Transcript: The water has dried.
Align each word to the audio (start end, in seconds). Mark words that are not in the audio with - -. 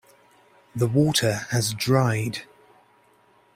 The 0.75 0.87
water 0.87 1.45
has 1.51 1.75
dried. 1.75 2.45